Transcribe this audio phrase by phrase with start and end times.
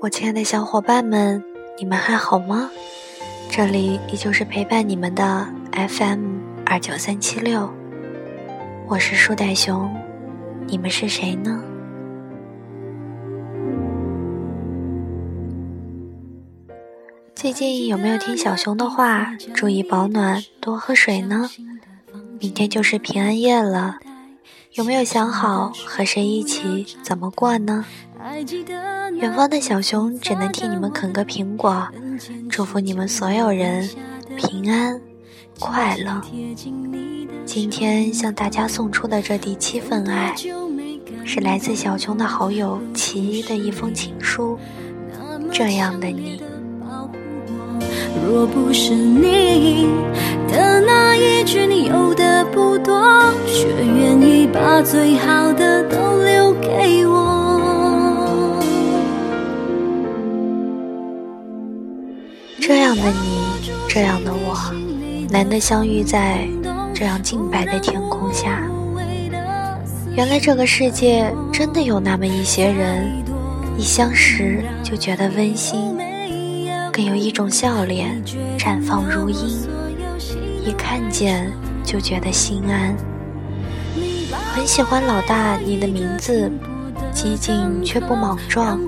[0.00, 1.42] 我亲爱的小伙伴们，
[1.78, 2.70] 你们还好吗？
[3.50, 7.68] 这里依旧是陪伴你们的 FM 二九三七六，
[8.88, 9.92] 我是树袋熊，
[10.66, 11.62] 你们是谁呢？
[17.34, 21.50] 最近有没有听小熊的话，注意保暖，多喝水呢？
[22.40, 23.98] 明天就是平安夜了，
[24.74, 27.84] 有没有想好和谁一起怎么过呢？
[29.20, 31.86] 远方的小熊只能替你们啃个苹果，
[32.50, 33.88] 祝福你们所有人
[34.36, 35.00] 平安
[35.60, 36.20] 快乐。
[37.46, 40.34] 今天向大家送出的这第七份爱，
[41.24, 44.58] 是来自小熊的好友齐的一封情书。
[45.52, 46.42] 这样的你，
[48.22, 49.88] 若不是你
[50.48, 53.02] 的那一句你有的不多，
[53.46, 58.60] 却愿意把最好的都留给我。
[62.60, 64.56] 这样的你，这样的我，
[65.30, 66.46] 难得相遇在
[66.94, 68.62] 这样净白的天空下。
[70.16, 73.10] 原来这个世界真的有那么一些人，
[73.76, 75.93] 一相识就觉得温馨，
[76.94, 78.22] 更有一种笑脸
[78.56, 79.68] 绽放如茵，
[80.64, 81.50] 一看见
[81.84, 82.94] 就觉得心安。
[84.54, 86.48] 很喜欢老大你的名字，
[87.12, 88.78] 激进却不莽撞。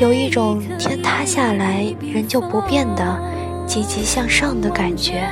[0.00, 3.22] 有一种天塌下来仍旧不变的
[3.64, 5.30] 积极向上的感觉，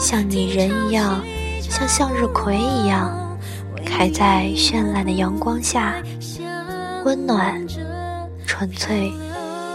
[0.00, 1.22] 像你人一样，
[1.60, 3.38] 像向日葵一样，
[3.84, 5.94] 开在绚烂的阳光下，
[7.04, 7.64] 温暖、
[8.44, 9.12] 纯粹，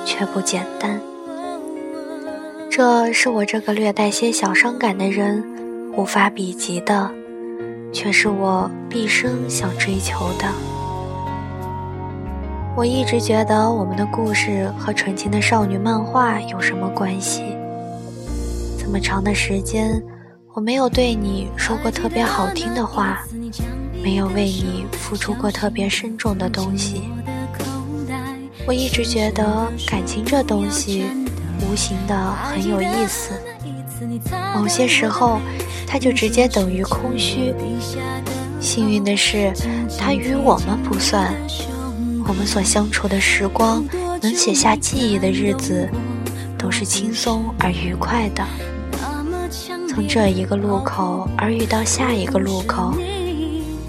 [0.06, 1.00] 却不简单。
[2.70, 5.44] 这是我这个略带些小伤感的人
[5.96, 7.12] 无法比及的，
[7.92, 10.46] 却是我毕生想追求的。
[12.78, 17.44] 我一直觉得我们的故事和纯情的少女漫画有什么关系？
[18.80, 20.02] 这么长的时间，
[20.54, 23.22] 我没有对你说过特别好听的话，
[24.02, 27.04] 没有为你付出过特别深重的东西。
[28.66, 31.06] 我一直觉得感情这东西，
[31.62, 33.34] 无形的很有意思。
[34.56, 35.40] 某些时候，
[35.88, 37.54] 它就直接等于空虚。
[38.60, 39.52] 幸运的是，
[39.98, 41.34] 它与我们不算。
[42.28, 43.84] 我们所相处的时光，
[44.22, 45.90] 能写下记忆的日子，
[46.58, 48.46] 都是轻松而愉快的。
[49.90, 52.94] 从这一个路口而遇到下一个路口，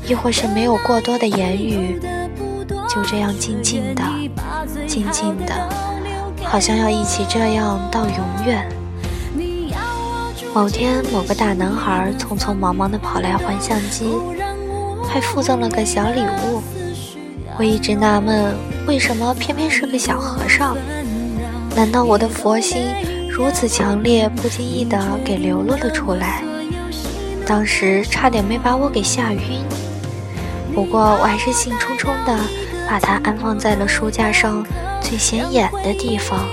[0.08, 2.00] 亦或是没有过多的言语，
[2.94, 4.02] 就这样静静的、
[4.86, 5.54] 静静的，
[6.44, 8.68] 好像要一起这样到永远。
[10.54, 14.12] 某天，某个大男孩匆匆忙忙地跑来还相机，
[15.08, 16.60] 还附赠了个小礼物。
[17.56, 18.54] 我一直纳闷，
[18.86, 20.76] 为什么偏偏是个小和尚？
[21.74, 22.84] 难道我的佛心
[23.30, 26.42] 如此强烈，不经意的给流露了出来？
[27.46, 29.64] 当时差点没把我给吓晕。
[30.74, 32.38] 不过我还是兴冲冲的
[32.92, 34.62] 把它安放在了书架上
[35.00, 36.46] 最显眼的地方。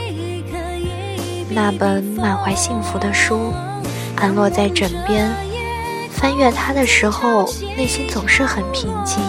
[1.49, 3.51] 那本满怀幸福的书，
[4.15, 5.29] 安落在枕边，
[6.09, 7.43] 翻阅它的时候，
[7.75, 9.21] 内心总是很平静。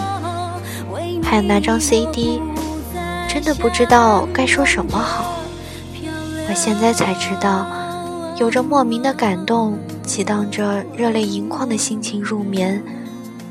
[1.21, 2.41] 还有那张 CD，
[3.27, 5.35] 真的不知道该说什么好。
[6.47, 7.67] 我现在才知道，
[8.37, 12.81] 有着莫名的感动，激荡着热泪盈眶的心情入眠，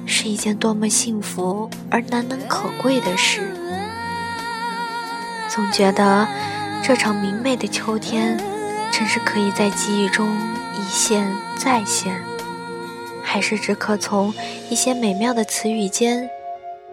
[0.06, 3.49] 是一件多么幸福而难能可贵的事。
[5.52, 6.28] 总觉得
[6.80, 8.38] 这场明媚的秋天，
[8.92, 10.28] 真是可以在记忆中
[10.78, 11.26] 一现
[11.58, 12.22] 再现，
[13.24, 14.32] 还是只可从
[14.70, 16.30] 一些美妙的词语间。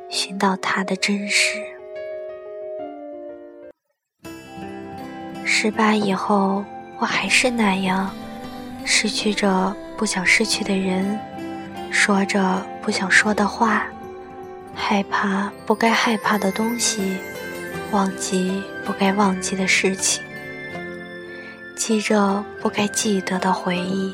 [0.09, 1.62] 寻到它的真实。
[5.44, 6.63] 十八以后，
[6.97, 8.09] 我还是那样，
[8.85, 11.19] 失去着不想失去的人，
[11.91, 13.85] 说着不想说的话，
[14.73, 17.17] 害怕不该害怕的东西，
[17.91, 20.23] 忘记不该忘记的事情，
[21.75, 24.13] 记着不该记得的回忆，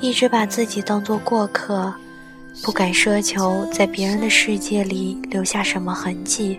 [0.00, 1.92] 一直把自己当作过客。
[2.62, 6.58] 不敢奢求在别人的世界里留下什么痕迹，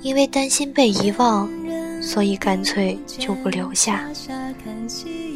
[0.00, 1.46] 因为担心被遗忘，
[2.00, 4.08] 所以干脆就不留下。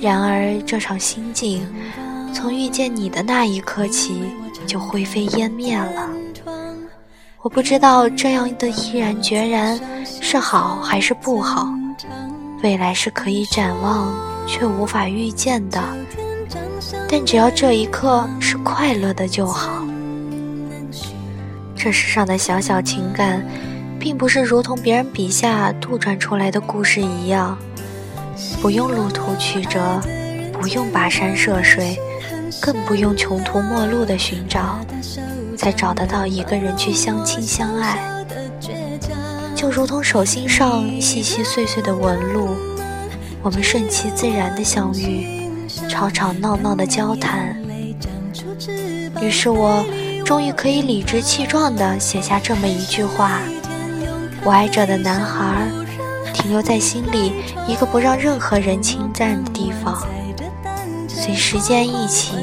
[0.00, 1.62] 然而这场心境，
[2.32, 4.22] 从遇见你的那一刻起
[4.66, 6.08] 就灰飞烟灭了。
[7.44, 11.68] 我不知道这样的毅然决然是好还是不好，
[12.62, 14.14] 未来是可以展望
[14.46, 15.78] 却无法预见的。
[17.06, 19.86] 但只要这一刻是快乐的就好。
[21.76, 23.46] 这世上的小小情感，
[24.00, 27.58] 并不是如同别人笔下杜撰出来的故事一样，
[28.62, 30.00] 不用路途曲折，
[30.50, 31.98] 不用跋山涉水，
[32.58, 34.78] 更不用穷途末路的寻找，
[35.64, 37.98] 才找得到一个人去相亲相爱。
[39.56, 42.50] 就如同手心上细细碎碎的纹路，
[43.40, 45.48] 我们顺其自然的相遇，
[45.88, 47.56] 吵吵闹闹的交谈。
[49.22, 49.82] 于是我
[50.22, 53.40] 终于可以理直气壮地写下这么一句话。
[54.44, 55.66] 我爱着的男孩，
[56.34, 57.32] 停留在心里
[57.66, 60.06] 一个不让任何人侵占的地方，
[61.08, 62.34] 随时间一起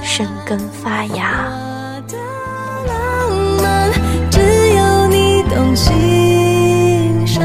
[0.00, 1.50] 生根发芽。
[5.48, 7.42] 懂欣赏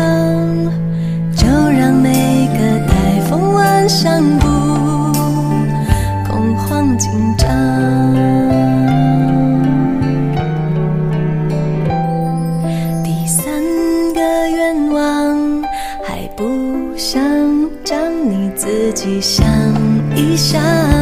[1.36, 4.48] 就让每个台风晚上不
[6.28, 7.50] 恐慌紧张。
[13.04, 13.54] 第三
[14.14, 15.64] 个愿望
[16.04, 17.22] 还不想
[17.84, 17.98] 将
[18.30, 19.46] 你自己想
[20.16, 21.01] 一想。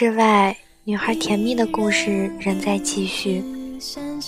[0.00, 3.44] 之外，女孩甜蜜的故事仍在继续。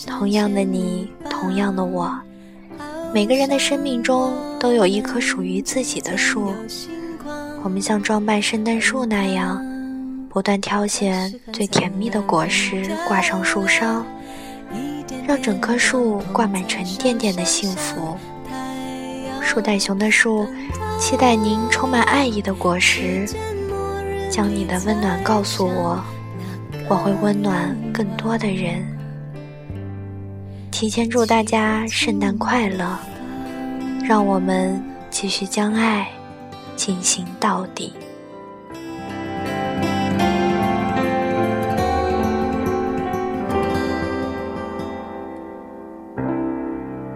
[0.07, 2.15] 同样的你，同样的我，
[3.15, 6.53] 每个人的生命中都有一棵属于自己的树。
[7.65, 9.65] 我们像装扮圣诞树那样，
[10.29, 14.05] 不断挑选最甜蜜的果实挂上树梢，
[15.27, 18.15] 让整棵树挂满沉甸甸的幸福。
[19.41, 20.47] 树袋熊的树，
[21.01, 23.27] 期待您充满爱意的果实。
[24.33, 26.03] 将你的温暖告诉我，
[26.89, 28.83] 我会温暖更多的人。
[30.71, 32.99] 提前祝大家圣诞快乐，
[34.03, 36.09] 让我们继续将爱
[36.77, 37.93] 进行到底。